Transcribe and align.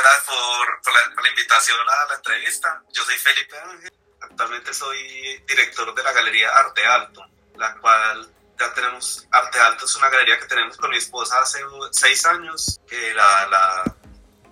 Gracias 0.00 0.24
por, 0.24 1.22
la, 1.22 1.28
invitación 1.28 1.78
a 1.80 2.08
la 2.08 2.14
entrevista. 2.14 2.82
Yo 2.92 3.04
soy 3.04 3.16
Felipe 3.16 3.58
Ángel. 3.58 3.92
Actualmente 4.20 4.72
soy 4.72 5.42
director 5.46 5.92
de 5.94 6.02
la 6.02 6.12
Galería 6.12 6.50
Arte 6.50 6.86
Alto, 6.86 7.24
la 7.56 7.74
cual 7.76 8.32
ya 8.58 8.72
tenemos, 8.74 9.26
Arte 9.30 9.58
Alto 9.58 9.84
es 9.84 9.96
una 9.96 10.08
galería 10.08 10.38
que 10.38 10.46
tenemos 10.46 10.76
con 10.76 10.90
mi 10.90 10.98
esposa 10.98 11.40
hace 11.40 11.60
seis 11.92 12.24
años, 12.26 12.80
que 12.88 13.14
la, 13.14 13.46
la 13.48 13.96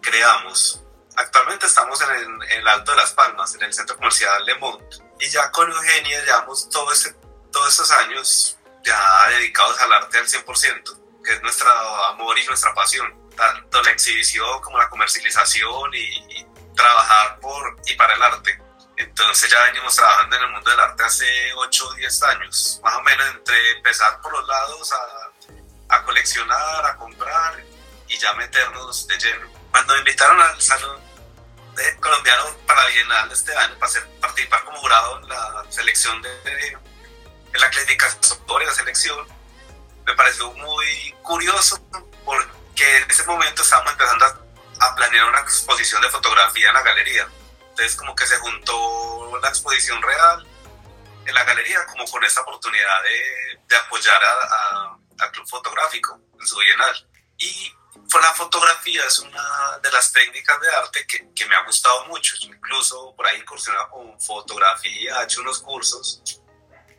creamos. 0.01 0.83
Actualmente 1.17 1.67
estamos 1.67 2.01
en 2.01 2.43
el, 2.51 2.69
Alto 2.69 2.93
de 2.93 2.97
las 2.97 3.13
Palmas, 3.13 3.55
en 3.55 3.63
el 3.63 3.73
centro 3.73 3.97
comercial 3.97 4.45
Le 4.45 4.57
Mont. 4.57 4.83
Y 5.21 5.29
ya 5.29 5.51
con 5.51 5.71
Eugenia 5.71 6.25
llevamos 6.25 6.69
todo 6.71 6.93
ese, 6.93 7.15
todos 7.53 7.73
esos 7.73 7.91
años 7.93 8.59
ya 8.85 9.29
dedicados 9.29 9.79
al 9.81 9.93
arte 9.93 10.19
al 10.19 10.27
100%, 10.27 11.23
que 11.25 11.33
es 11.33 11.43
nuestro 11.43 11.71
amor 12.07 12.39
y 12.39 12.47
nuestra 12.47 12.75
pasión. 12.75 13.26
Tanto 13.37 13.83
la 13.83 13.91
exhibición 13.91 14.61
como 14.63 14.79
la 14.79 14.89
comercialización 14.89 15.95
y, 15.95 16.39
y 16.39 16.47
trabajar 16.75 17.39
por 17.41 17.77
y 17.87 17.95
para 17.95 18.15
el 18.15 18.23
arte. 18.23 18.59
Entonces 18.97 19.51
ya 19.51 19.63
venimos 19.65 19.95
trabajando 19.95 20.37
en 20.37 20.43
el 20.43 20.51
mundo 20.51 20.71
del 20.71 20.81
arte 20.81 21.05
hace 21.05 21.27
8 21.55 21.87
o 21.87 21.95
10 21.95 22.23
años, 22.23 22.81
más 22.83 22.95
o 22.95 23.03
menos 23.03 23.27
entre 23.35 23.73
empezar 23.73 24.21
por 24.23 24.33
los 24.33 24.47
lados 24.47 24.93
a, 24.93 25.97
a 25.97 26.03
coleccionar, 26.05 26.87
a 26.87 26.97
comprar 26.97 27.63
y 28.09 28.19
ya 28.19 28.33
meternos 28.35 29.07
de 29.07 29.19
lleno. 29.19 29.51
Cuando 29.71 29.93
me 29.95 29.99
invitaron 29.99 30.41
al 30.41 30.61
Salón 30.61 31.01
de 31.75 31.97
Colombiano 31.97 32.45
para 32.67 32.87
Bienal 32.87 33.31
este 33.31 33.55
año, 33.55 33.79
para 33.79 33.93
participar 34.21 34.65
como 34.65 34.79
jurado 34.79 35.21
en 35.21 35.29
la 35.29 35.65
selección 35.69 36.23
de, 36.23 36.31
de, 36.31 36.79
la 37.59 37.71
clasificatoria 37.71 38.67
de 38.67 38.73
la 38.73 38.79
selección, 38.79 39.27
me 40.07 40.15
pareció 40.15 40.51
muy 40.53 41.15
curioso 41.23 41.83
porque 42.77 42.97
en 42.99 43.11
ese 43.11 43.25
momento 43.25 43.63
estábamos 43.63 43.93
empezando 43.93 44.27
a, 44.27 44.39
a 44.81 44.95
planear 44.97 45.29
una 45.29 45.41
exposición 45.41 46.03
de 46.03 46.11
fotografía 46.11 46.69
en 46.69 46.75
la 46.75 46.83
galería 46.83 47.27
entonces 47.77 47.97
como 47.97 48.15
que 48.15 48.27
se 48.27 48.39
juntó 48.39 49.39
la 49.43 49.49
exposición 49.49 50.01
real 50.01 50.47
en 51.27 51.35
la 51.35 51.45
galería 51.45 51.85
como 51.87 52.07
con 52.07 52.25
esta 52.25 52.41
oportunidad 52.41 53.03
de, 53.03 53.61
de 53.69 53.77
apoyar 53.77 54.19
al 55.19 55.31
club 55.33 55.47
fotográfico 55.47 56.19
en 56.41 56.47
su 56.47 56.57
bienal. 56.59 57.09
Y 57.37 57.71
fue 58.09 58.23
la 58.23 58.33
fotografía 58.33 59.05
es 59.05 59.19
una 59.19 59.79
de 59.83 59.93
las 59.93 60.11
técnicas 60.11 60.59
de 60.59 60.69
arte 60.71 61.07
que, 61.07 61.35
que 61.35 61.47
me 61.47 61.55
ha 61.55 61.65
gustado 61.65 62.07
mucho. 62.07 62.35
incluso 62.43 63.15
por 63.15 63.27
ahí 63.27 63.41
incursionado 63.41 63.91
con 63.91 64.19
fotografía, 64.21 65.21
he 65.21 65.25
hecho 65.25 65.43
unos 65.43 65.61
cursos, 65.61 66.23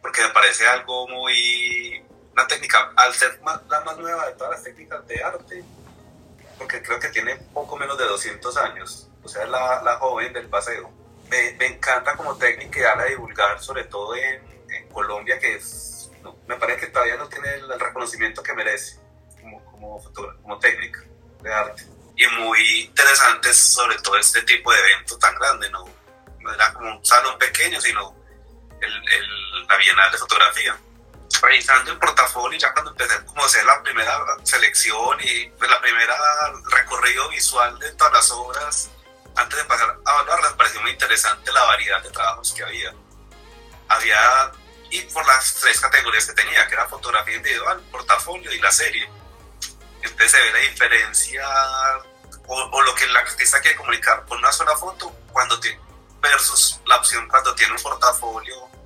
porque 0.02 0.22
me 0.22 0.30
parece 0.30 0.68
algo 0.68 1.08
muy... 1.08 2.04
Una 2.34 2.46
técnica, 2.46 2.94
al 2.96 3.16
ser 3.16 3.42
la 3.44 3.80
más 3.82 3.98
nueva 3.98 4.28
de 4.28 4.34
todas 4.34 4.52
las 4.52 4.64
técnicas 4.64 5.08
de 5.08 5.24
arte, 5.24 5.64
porque 6.58 6.82
creo 6.82 7.00
que 7.00 7.10
tiene 7.10 7.36
poco 7.54 7.78
menos 7.78 7.98
de 7.98 8.06
200 8.06 8.58
años, 8.58 9.10
o 9.24 9.28
sea, 9.28 9.46
la, 9.46 9.82
la 9.84 9.98
joven 9.98 10.34
del 10.34 10.48
paseo. 10.48 10.92
Me, 11.30 11.54
me, 11.54 11.68
encanta 11.68 12.16
como 12.16 12.38
técnica 12.38 12.80
y 12.80 12.84
a 12.84 13.06
divulgar, 13.06 13.62
sobre 13.62 13.84
todo 13.84 14.16
en, 14.16 14.42
en 14.70 14.88
Colombia, 14.90 15.38
que 15.40 15.56
es, 15.56 16.10
me 16.48 16.56
parece 16.56 16.82
que 16.82 16.88
todavía 16.88 17.18
no 17.18 17.28
tiene 17.28 17.54
el, 17.56 17.80
reconocimiento 17.80 18.42
que 18.42 18.54
merece 18.54 18.98
como, 19.42 19.64
como, 19.66 20.02
como 20.42 20.60
técnica 20.60 21.04
de 21.42 21.54
arte. 21.54 21.84
Y 22.16 22.26
muy 22.40 22.82
interesante 22.82 23.54
sobre 23.54 23.98
todo 23.98 24.18
este 24.18 24.42
tipo 24.44 24.72
de 24.72 24.80
evento 24.80 25.18
tan 25.20 25.36
grande, 25.36 25.70
¿no? 25.70 25.86
No 26.40 26.54
era 26.54 26.74
como 26.74 26.98
un 26.98 27.06
salón 27.06 27.38
pequeño, 27.38 27.80
sino 27.82 28.16
el, 28.82 28.94
el, 28.94 29.68
la 29.68 29.78
Bienal 29.78 30.12
de 30.12 30.18
Fotografía 30.18 30.78
revisando 31.42 31.92
el 31.92 32.00
portafolio, 32.00 32.58
ya 32.58 32.74
cuando 32.74 32.92
empecé 32.92 33.24
como 33.26 33.44
a 33.44 33.46
hacer 33.46 33.66
la 33.66 33.82
primera 33.84 34.20
selección 34.44 35.18
y 35.22 35.50
pues, 35.50 35.70
la 35.70 35.80
primera 35.82 36.16
recorrido 36.72 37.30
visual 37.30 37.78
de 37.80 37.92
todas 37.94 38.14
las 38.14 38.32
obras, 38.32 38.90
antes 39.36 39.58
de 39.58 39.66
pasar 39.66 39.98
a 40.04 40.12
evaluarlas, 40.14 40.54
pareció 40.54 40.82
muy 40.82 40.92
interesante 40.92 41.52
la 41.52 41.64
variedad 41.64 42.02
de 42.02 42.10
trabajos 42.10 42.54
que 42.54 42.64
había. 42.64 42.94
Había, 43.90 44.52
y 44.90 45.02
por 45.02 45.26
las 45.28 45.56
tres 45.56 45.80
categorías 45.80 46.26
que 46.26 46.34
tenía, 46.34 46.68
que 46.68 46.74
era 46.74 46.88
fotografía 46.88 47.36
individual, 47.36 47.82
portafolio 47.92 48.52
y 48.52 48.60
la 48.60 48.72
serie. 48.72 49.10
Entonces 50.02 50.32
se 50.32 50.42
ve 50.42 50.52
la 50.52 50.60
diferencia 50.60 51.48
o, 52.48 52.56
o 52.56 52.82
lo 52.82 52.96
que 52.96 53.06
el 53.06 53.16
artista 53.16 53.62
quiere 53.62 53.78
comunicar 53.78 54.26
con 54.26 54.38
una 54.40 54.52
sola 54.52 54.76
foto 54.76 55.12
cuando 55.32 55.60
tiene, 55.60 55.80
versus 56.22 56.80
la 56.86 56.98
opción 56.98 57.28
cuando 57.28 57.54
tiene 57.56 57.74
un 57.74 57.82
portafolio 57.82 58.77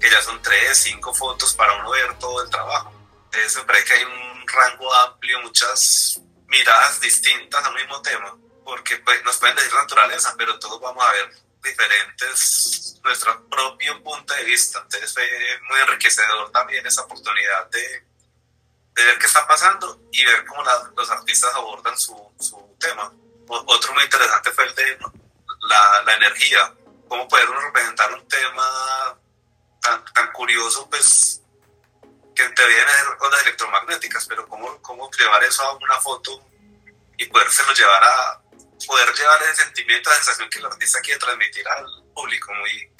que 0.00 0.10
ya 0.10 0.22
son 0.22 0.40
tres, 0.40 0.78
cinco 0.78 1.14
fotos 1.14 1.54
para 1.54 1.74
uno 1.74 1.90
ver 1.90 2.18
todo 2.18 2.42
el 2.42 2.50
trabajo. 2.50 2.92
Entonces 3.26 3.56
me 3.56 3.64
parece 3.64 3.84
que 3.84 3.92
hay 3.94 4.04
un 4.04 4.48
rango 4.48 4.92
amplio, 4.94 5.40
muchas 5.42 6.20
miradas 6.48 7.00
distintas 7.00 7.64
al 7.64 7.74
mismo 7.74 8.00
tema, 8.02 8.36
porque 8.64 8.96
pues, 8.96 9.22
nos 9.24 9.36
pueden 9.36 9.56
decir 9.56 9.72
naturaleza, 9.74 10.34
pero 10.36 10.58
todos 10.58 10.80
vamos 10.80 11.04
a 11.04 11.12
ver 11.12 11.30
diferentes, 11.62 12.98
nuestro 13.04 13.48
propio 13.48 14.02
punto 14.02 14.34
de 14.34 14.44
vista. 14.44 14.80
Entonces 14.80 15.12
fue 15.12 15.28
muy 15.68 15.80
enriquecedor 15.80 16.50
también 16.50 16.84
esa 16.86 17.02
oportunidad 17.02 17.68
de, 17.70 18.04
de 18.94 19.04
ver 19.04 19.18
qué 19.18 19.26
está 19.26 19.46
pasando 19.46 20.00
y 20.10 20.24
ver 20.24 20.44
cómo 20.46 20.64
los 20.96 21.10
artistas 21.10 21.54
abordan 21.54 21.96
su, 21.98 22.16
su 22.40 22.76
tema. 22.80 23.12
otro 23.48 23.92
muy 23.92 24.04
interesante 24.04 24.50
fue 24.52 24.64
el 24.64 24.74
de 24.74 24.98
la, 25.68 26.02
la 26.06 26.14
energía, 26.16 26.74
cómo 27.06 27.28
poder 27.28 27.48
representar 27.48 28.12
un 28.14 28.26
tema 28.26 29.19
tan, 29.80 30.04
tan 30.12 30.32
curioso, 30.32 30.88
pues, 30.88 31.42
que 32.34 32.48
te 32.48 32.66
vienen 32.66 32.94
ondas 33.20 33.42
electromagnéticas, 33.42 34.26
pero 34.26 34.46
cómo, 34.48 34.80
cómo 34.82 35.10
llevar 35.10 35.42
eso 35.44 35.62
a 35.62 35.74
una 35.74 36.00
foto 36.00 36.42
y 37.18 37.26
podérselo 37.26 37.72
llevar 37.72 38.02
a, 38.04 38.42
poder 38.86 39.12
llevar 39.14 39.42
ese 39.42 39.64
sentimiento, 39.64 40.10
esa 40.10 40.18
sensación 40.20 40.48
que 40.48 40.58
el 40.58 40.66
artista 40.66 41.00
quiere 41.00 41.20
transmitir 41.20 41.66
al 41.68 41.86
público. 42.14 42.52
Muy, 42.54 42.92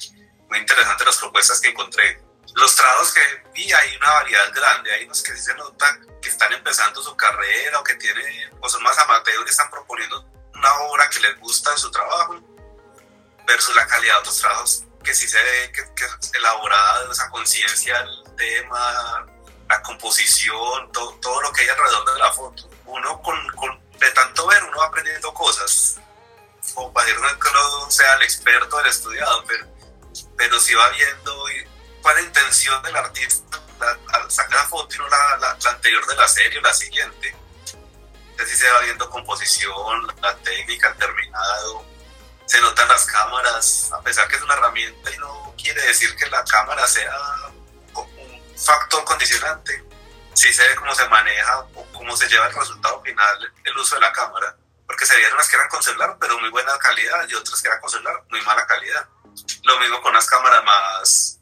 muy 0.49 0.59
interesante 0.59 1.05
las 1.05 1.17
propuestas 1.17 1.59
que 1.59 1.69
encontré. 1.69 2.21
Los 2.55 2.75
trabajos 2.75 3.13
que 3.13 3.21
vi, 3.53 3.71
hay 3.71 3.95
una 3.95 4.11
variedad 4.11 4.53
grande. 4.53 4.91
Hay 4.91 5.05
unos 5.05 5.23
que 5.23 5.35
sí 5.35 5.41
se 5.41 5.55
que 6.21 6.29
están 6.29 6.53
empezando 6.53 7.01
su 7.01 7.15
carrera 7.15 7.79
o 7.79 7.83
que 7.83 7.95
tienen, 7.95 8.51
o 8.59 8.69
son 8.69 8.83
más 8.83 8.97
amateurs 8.99 9.43
y 9.47 9.49
están 9.49 9.71
proponiendo 9.71 10.23
una 10.53 10.73
obra 10.81 11.09
que 11.09 11.19
les 11.19 11.39
gusta 11.39 11.71
en 11.71 11.77
su 11.77 11.89
trabajo, 11.89 12.39
versus 13.47 13.75
la 13.75 13.87
calidad 13.87 14.15
de 14.15 14.19
otros 14.19 14.37
trabajos 14.37 14.85
que 15.03 15.13
sí 15.13 15.27
se 15.27 15.41
ve 15.41 15.71
que, 15.71 15.81
que 15.95 16.05
es 16.05 16.33
elaborada 16.33 17.11
esa 17.11 17.29
conciencia 17.29 17.97
del 18.03 18.35
tema, 18.35 19.25
la 19.69 19.81
composición, 19.81 20.91
todo, 20.91 21.13
todo, 21.21 21.41
lo 21.41 21.51
que 21.51 21.61
hay 21.61 21.69
alrededor 21.69 22.13
de 22.13 22.19
la 22.19 22.31
foto. 22.33 22.69
Uno 22.85 23.21
con, 23.21 23.47
con, 23.55 23.79
de 23.99 24.11
tanto 24.11 24.47
ver, 24.47 24.63
uno 24.63 24.77
va 24.77 24.87
aprendiendo 24.87 25.33
cosas. 25.33 25.99
Como 26.73 26.93
para 26.93 27.07
decir 27.07 27.21
que 27.21 27.53
no 27.53 27.91
sea 27.91 28.13
el 28.15 28.23
experto 28.23 28.77
del 28.77 28.87
estudiado, 28.87 29.43
pero, 29.45 29.65
pero 30.37 30.59
sí 30.59 30.73
va 30.73 30.89
viendo 30.89 31.45
cuál 32.01 32.17
es 32.17 32.23
la 32.23 32.27
intención 32.27 32.83
del 32.83 32.95
artista 32.95 33.61
al 34.13 34.29
sacar 34.29 34.59
la 34.59 34.67
foto 34.67 34.95
y 34.95 34.97
no 34.99 35.07
la, 35.07 35.37
la, 35.37 35.57
la, 35.61 35.69
anterior 35.71 36.05
de 36.05 36.15
la 36.15 36.27
serie 36.27 36.59
o 36.59 36.61
la 36.61 36.73
siguiente. 36.73 37.35
Entonces 38.31 38.49
sí 38.49 38.63
se 38.63 38.71
va 38.71 38.81
viendo 38.81 39.09
composición, 39.09 40.07
la 40.21 40.35
técnica, 40.37 40.89
el 40.89 40.97
terminado, 40.97 41.85
se 42.51 42.59
notan 42.59 42.85
las 42.89 43.05
cámaras, 43.05 43.89
a 43.93 44.01
pesar 44.01 44.27
que 44.27 44.35
es 44.35 44.41
una 44.41 44.55
herramienta 44.55 45.09
y 45.09 45.17
no 45.19 45.55
quiere 45.57 45.81
decir 45.83 46.13
que 46.17 46.29
la 46.29 46.43
cámara 46.43 46.85
sea 46.85 47.15
un 47.93 48.57
factor 48.57 49.05
condicionante. 49.05 49.81
Sí 50.33 50.51
se 50.51 50.67
ve 50.67 50.75
cómo 50.75 50.93
se 50.93 51.07
maneja 51.07 51.59
o 51.75 51.85
cómo 51.93 52.17
se 52.17 52.27
lleva 52.27 52.47
el 52.47 52.53
resultado 52.53 53.01
final 53.03 53.53
el 53.63 53.77
uso 53.77 53.95
de 53.95 54.01
la 54.01 54.11
cámara. 54.11 54.53
Porque 54.85 55.05
se 55.05 55.15
veían 55.15 55.31
unas 55.31 55.47
que 55.47 55.55
eran 55.55 55.69
con 55.69 55.81
celular, 55.81 56.17
pero 56.19 56.37
muy 56.39 56.49
buena 56.49 56.77
calidad, 56.77 57.25
y 57.29 57.35
otras 57.35 57.61
que 57.61 57.69
eran 57.69 57.79
con 57.79 57.89
celular, 57.89 58.21
muy 58.29 58.41
mala 58.41 58.67
calidad. 58.67 59.07
Lo 59.63 59.79
mismo 59.79 60.01
con 60.01 60.13
las 60.13 60.25
cámaras 60.25 60.63
más, 60.65 61.39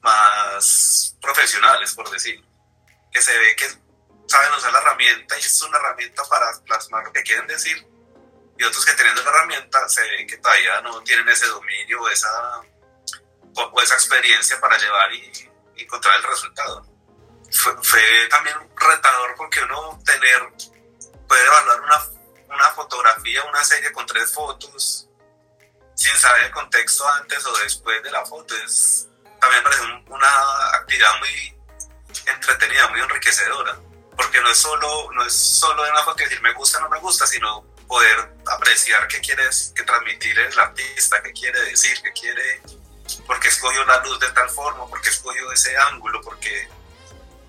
más 0.00 1.16
profesionales, 1.20 1.92
por 1.92 2.08
decir. 2.08 2.40
Que 3.10 3.20
se 3.20 3.36
ve 3.36 3.56
que 3.56 3.68
saben 4.28 4.52
usar 4.56 4.72
la 4.72 4.78
herramienta 4.78 5.36
y 5.36 5.40
es 5.40 5.62
una 5.62 5.78
herramienta 5.78 6.22
para 6.30 6.46
plasmar 6.64 7.04
lo 7.04 7.12
que 7.12 7.24
quieren 7.24 7.48
decir 7.48 7.95
y 8.58 8.64
otros 8.64 8.84
que 8.84 8.94
teniendo 8.94 9.22
la 9.22 9.30
herramienta 9.30 9.88
se 9.88 10.02
ven 10.02 10.26
que 10.26 10.38
todavía 10.38 10.80
no 10.80 11.02
tienen 11.02 11.28
ese 11.28 11.46
dominio 11.46 12.02
o 12.02 12.08
esa, 12.08 12.60
o, 13.54 13.82
esa 13.82 13.94
experiencia 13.94 14.58
para 14.60 14.78
llevar 14.78 15.12
y, 15.12 15.50
encontrar 15.76 16.16
el 16.16 16.22
resultado. 16.22 16.86
Fue, 17.52 17.72
fue, 17.82 18.00
también 18.30 18.56
retador 18.74 19.34
porque 19.36 19.60
uno 19.62 20.00
tener, 20.04 20.40
puede 21.28 21.44
evaluar 21.44 21.80
una, 21.82 22.54
una 22.54 22.70
fotografía, 22.70 23.44
una 23.44 23.62
serie 23.62 23.92
con 23.92 24.06
tres 24.06 24.32
fotos, 24.32 25.06
sin 25.94 26.14
saber 26.14 26.44
el 26.44 26.50
contexto 26.50 27.06
antes 27.08 27.44
o 27.46 27.58
después 27.58 28.02
de 28.02 28.10
la 28.10 28.24
foto. 28.24 28.54
Es, 28.56 29.06
también 29.38 29.62
parece 29.62 29.82
una 30.08 30.70
actividad 30.74 31.18
muy 31.18 31.56
entretenida, 32.26 32.88
muy 32.88 33.00
enriquecedora, 33.00 33.78
porque 34.16 34.40
no 34.40 34.48
es 34.48 34.58
solo, 34.58 35.10
no 35.12 35.24
es 35.24 35.34
solo 35.34 35.82
una 35.82 36.02
foto 36.02 36.24
decir 36.24 36.40
me 36.40 36.54
gusta 36.54 36.78
o 36.78 36.80
no 36.82 36.88
me 36.88 37.00
gusta, 37.00 37.26
sino 37.26 37.75
poder 37.86 38.30
apreciar 38.46 39.06
qué 39.08 39.20
quiere 39.20 39.44
que 39.74 39.82
transmitir 39.82 40.38
el 40.38 40.58
artista, 40.58 41.22
qué 41.22 41.32
quiere 41.32 41.60
decir, 41.62 42.00
qué 42.02 42.12
quiere, 42.12 42.62
por 43.26 43.38
qué 43.40 43.48
escogió 43.48 43.84
la 43.84 44.02
luz 44.02 44.18
de 44.20 44.30
tal 44.32 44.48
forma, 44.50 44.86
por 44.86 45.00
qué 45.00 45.10
escogió 45.10 45.50
ese 45.52 45.76
ángulo, 45.76 46.20
porque 46.22 46.68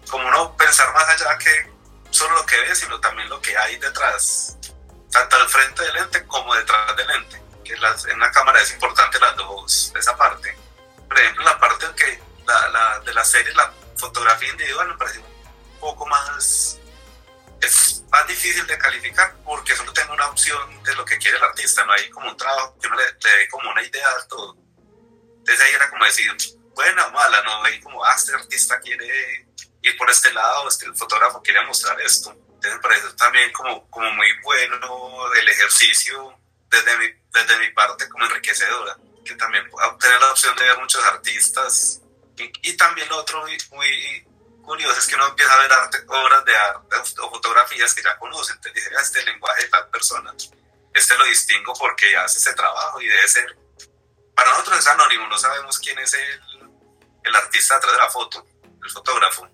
como 0.09 0.29
no 0.31 0.55
pensar 0.55 0.93
más 0.93 1.07
allá 1.09 1.37
que 1.37 1.71
solo 2.11 2.35
lo 2.35 2.45
que 2.45 2.59
ve, 2.61 2.75
sino 2.75 2.99
también 2.99 3.29
lo 3.29 3.41
que 3.41 3.57
hay 3.57 3.77
detrás 3.77 4.57
tanto 5.11 5.35
al 5.35 5.49
frente 5.49 5.83
del 5.83 5.93
lente 5.93 6.25
como 6.27 6.53
detrás 6.55 6.95
del 6.95 7.07
lente, 7.07 7.41
que 7.63 7.73
en 7.73 8.15
una 8.15 8.31
cámara 8.31 8.61
es 8.61 8.71
importante 8.71 9.19
las 9.19 9.35
dos, 9.35 9.93
esa 9.97 10.15
parte. 10.15 10.55
Por 11.07 11.19
ejemplo, 11.19 11.43
la 11.43 11.59
parte 11.59 11.85
que 11.95 12.21
la, 12.45 12.69
la, 12.69 12.99
de 12.99 13.13
la 13.13 13.23
serie, 13.23 13.53
la 13.53 13.71
fotografía 13.95 14.49
individual 14.49 14.89
me 14.89 14.97
parece 14.97 15.19
un 15.19 15.79
poco 15.79 16.05
más 16.05 16.77
es 17.61 17.96
más 18.17 18.27
difícil 18.27 18.65
de 18.65 18.77
calificar 18.79 19.35
porque 19.43 19.75
solo 19.75 19.93
tengo 19.93 20.13
una 20.13 20.27
opción 20.27 20.83
de 20.83 20.95
lo 20.95 21.05
que 21.05 21.17
quiere 21.17 21.37
el 21.37 21.43
artista, 21.43 21.85
no 21.85 21.93
hay 21.93 22.09
como 22.09 22.29
un 22.29 22.37
trabajo 22.37 22.75
que 22.79 22.87
uno 22.87 22.95
le, 22.95 23.03
dé 23.05 23.47
como 23.49 23.69
una 23.69 23.83
idea 23.83 24.09
de 24.17 24.27
todo. 24.27 24.57
Entonces 25.37 25.61
ahí 25.61 25.73
era 25.75 25.89
como 25.89 26.03
decir, 26.03 26.35
buena 26.73 27.05
o 27.05 27.11
mala, 27.11 27.41
no 27.43 27.63
hay 27.63 27.79
como, 27.79 28.03
ah, 28.03 28.15
este 28.15 28.33
artista 28.33 28.79
quiere 28.79 29.47
ir 29.83 29.97
por 29.97 30.09
este 30.09 30.33
lado, 30.33 30.67
este 30.67 30.91
fotógrafo 30.93 31.43
quiere 31.43 31.63
mostrar 31.65 31.99
esto. 32.01 32.31
Entonces 32.31 32.73
me 32.73 32.79
parece 32.79 33.13
también 33.13 33.51
como, 33.53 33.87
como 33.91 34.09
muy 34.11 34.29
bueno 34.41 35.33
el 35.33 35.49
ejercicio 35.49 36.39
desde 36.71 36.97
mi, 36.97 37.05
desde 37.31 37.59
mi 37.59 37.69
parte 37.71 38.09
como 38.09 38.25
enriquecedora, 38.25 38.97
que 39.23 39.35
también 39.35 39.63
obtener 39.71 40.19
la 40.19 40.31
opción 40.31 40.55
de 40.55 40.65
ver 40.65 40.77
muchos 40.79 41.03
artistas 41.05 42.01
y, 42.35 42.51
y 42.69 42.77
también 42.77 43.07
lo 43.09 43.17
otro 43.17 43.41
muy, 43.41 43.57
muy 43.71 44.26
curioso 44.67 44.99
es 44.99 45.07
que 45.07 45.15
uno 45.15 45.27
empieza 45.27 45.53
a 45.53 45.61
ver 45.61 45.71
arte, 45.71 45.97
obras 46.07 46.43
de 46.43 46.55
arte 46.55 46.97
o 47.21 47.29
fotografías 47.29 47.93
que 47.93 48.03
ya 48.03 48.17
conoce, 48.17 48.51
entonces 48.51 48.73
dice, 48.73 48.91
este 49.01 49.23
lenguaje 49.23 49.63
de 49.63 49.69
tal 49.69 49.89
persona, 49.89 50.33
este 50.93 51.17
lo 51.17 51.23
distingo 51.23 51.73
porque 51.79 52.15
hace 52.17 52.37
ese 52.37 52.53
trabajo 52.53 52.99
y 52.99 53.07
debe 53.07 53.27
ser, 53.29 53.57
para 54.35 54.51
nosotros 54.51 54.79
es 54.79 54.87
anónimo, 54.87 55.25
no 55.27 55.37
sabemos 55.37 55.79
quién 55.79 55.97
es 55.99 56.13
el, 56.13 56.69
el 57.23 57.35
artista 57.35 57.75
detrás 57.75 57.93
de 57.93 57.99
la 57.99 58.09
foto, 58.09 58.45
el 58.83 58.91
fotógrafo. 58.91 59.47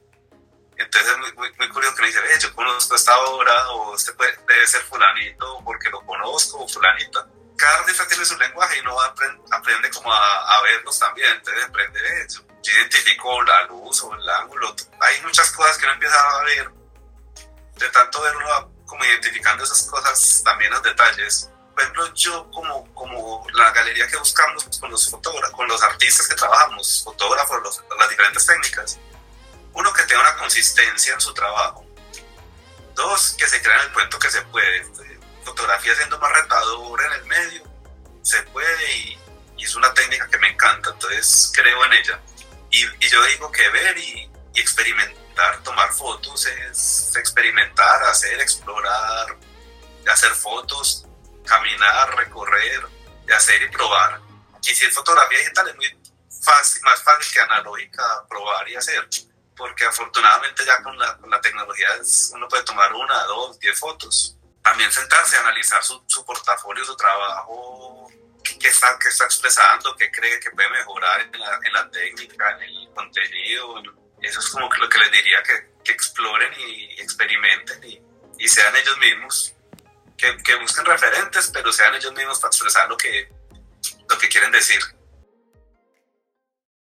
Entonces 0.75 1.12
es 1.12 1.18
muy, 1.19 1.54
muy, 1.60 1.69
curioso 1.69 1.95
que 1.95 2.01
me 2.01 2.07
dice, 2.07 2.19
ve, 2.19 2.39
yo 2.39 2.54
conozco 2.56 2.95
esta 2.95 3.15
obra 3.19 3.69
o 3.69 3.95
este 3.95 4.13
puede, 4.13 4.36
debe 4.48 4.65
ser 4.65 4.81
fulanito 4.81 5.62
porque 5.63 5.92
lo 5.92 6.04
conozco 6.04 6.63
o 6.63 6.68
fulanita. 6.68 7.27
Cada 7.56 7.80
artista 7.80 8.07
tiene 8.07 8.25
su 8.25 8.36
lenguaje 8.39 8.77
y 8.77 8.80
uno 8.81 9.00
aprende, 9.00 9.44
aprende 9.51 9.92
como 9.92 10.12
a, 10.12 10.57
a 10.57 10.62
verlos 10.63 10.98
también, 10.98 11.33
entonces 11.33 11.63
aprende 11.65 12.01
de 12.01 12.24
eso 12.24 12.44
yo 12.63 12.71
identifico 12.71 13.44
la 13.44 13.63
luz 13.65 14.04
o 14.04 14.15
el 14.15 14.30
ángulo. 14.30 14.74
Hay 15.01 15.21
muchas 15.21 15.51
cosas 15.51 15.77
que 15.77 15.86
uno 15.86 15.94
empieza 15.94 16.15
a 16.15 16.44
ver. 16.44 16.71
De 17.75 17.89
tanto 17.89 18.21
verlo 18.21 18.71
como 18.86 19.04
identificando 19.04 19.63
esas 19.63 19.83
cosas, 19.83 20.42
también 20.44 20.71
los 20.71 20.81
detalles. 20.81 21.50
Por 21.74 21.81
ejemplo, 21.81 22.13
yo 22.13 22.50
como, 22.51 22.94
como 22.94 23.45
la 23.54 23.71
galería 23.71 24.07
que 24.07 24.18
buscamos 24.18 24.65
con 24.80 24.92
los 24.92 25.10
fotógrafos, 25.10 25.56
con 25.56 25.68
los 25.68 25.81
artistas 25.83 26.27
que 26.27 26.36
trabajamos, 26.36 27.01
fotógrafos, 27.04 27.62
los, 27.63 27.83
las 28.00 28.10
diferentes 28.10 28.45
técnicas. 28.45 29.00
Uno, 29.74 29.92
que 29.92 30.04
tenga 30.04 30.21
una 30.21 30.38
consistencia 30.38 31.13
en 31.15 31.21
su 31.21 31.33
trabajo. 31.33 31.83
Dos, 32.94 33.36
que 33.38 33.48
se 33.48 33.62
crea 33.62 33.81
el 33.81 33.92
cuento 33.92 34.19
que 34.19 34.30
se 34.30 34.42
puede. 34.44 34.86
Fotografía 35.44 35.95
siendo 35.95 36.18
más 36.19 36.31
retadora 36.31 37.07
en 37.07 37.13
el 37.13 37.25
medio, 37.25 37.63
se 38.21 38.42
puede 38.44 38.94
y, 38.98 39.19
y 39.57 39.63
es 39.65 39.75
una 39.75 39.94
técnica 39.94 40.30
que 40.30 40.38
me 40.38 40.50
encanta, 40.50 40.92
entonces 40.92 41.51
creo 41.54 41.83
en 41.86 41.94
ella. 41.94 42.21
Y, 42.74 43.08
yo 43.08 43.24
digo 43.25 43.52
que 43.52 43.70
ver 43.70 43.98
y, 44.00 44.30
experimentar, 44.56 45.64
tomar 45.64 45.92
fotos 45.94 46.46
es 46.46 47.16
experimentar, 47.16 48.04
hacer, 48.04 48.40
explorar, 48.42 49.38
hacer 50.12 50.31
fotos, 50.31 51.06
caminar, 51.46 52.16
recorrer, 52.18 52.86
hacer 53.36 53.62
y 53.62 53.70
probar. 53.70 54.20
Y 54.62 54.75
si 54.75 54.86
es 54.86 54.94
fotografía 54.94 55.40
digital 55.40 55.70
es 55.70 55.75
muy 55.75 56.02
fácil, 56.42 56.81
más 56.84 57.02
fácil 57.04 57.34
que 57.34 57.40
analógica 57.42 58.25
probar 58.28 58.68
y 58.70 58.75
hacer, 58.75 59.08
porque 59.56 59.86
afortunadamente 59.86 60.66
ya 60.66 60.81
con 60.81 60.98
la, 60.98 61.18
con 61.18 61.30
la 61.30 61.42
tecnología 61.42 61.88
uno 62.34 62.48
puede 62.48 62.64
tomar 62.64 62.92
una, 62.94 63.24
dos, 63.25 63.60
diez 63.60 63.78
fotos. 63.78 64.36
También 64.64 64.92
sentarse 64.92 65.36
a 65.36 65.42
analizar 65.42 65.84
su, 65.84 66.04
su 66.08 66.25
portafolio, 66.25 66.86
su 66.86 66.96
trabajo 66.96 68.08
qué 68.44 68.68
está, 68.68 68.98
qué 69.01 69.10
está 69.10 69.25
expresando, 69.25 69.95
qué 69.95 70.12
cree 70.12 70.40
que 70.40 70.51
puede 70.51 70.69
mejorar 70.69 71.22
en 71.22 71.40
la, 71.40 71.60
en 71.63 71.74
la 71.74 71.90
técnica, 71.90 72.51
en 72.51 72.63
el 72.63 72.90
contenido. 72.94 73.81
Eso 74.22 74.40
es 74.40 74.50
como 74.50 74.69
que 74.69 74.80
lo 74.80 74.90
que 74.90 75.00
les 75.00 75.12
diría 75.12 75.42
que, 75.44 75.74
que 75.84 75.92
exploren 75.92 76.51
y 76.60 77.01
experimenten 77.01 77.84
y, 77.84 78.01
y, 78.38 78.48
sean 78.48 78.75
ellos 78.75 78.98
mismos, 78.98 79.54
que, 80.18 80.38
que, 80.44 80.56
busquen 80.56 80.86
referentes, 80.86 81.50
pero 81.54 81.72
sean 81.72 81.95
ellos 81.95 82.13
mismos 82.13 82.40
para 82.40 82.50
expresar 82.50 82.88
lo 82.90 82.98
que, 82.98 83.30
lo 84.10 84.18
que 84.18 84.30
quieren 84.30 84.51
decir. 84.51 84.81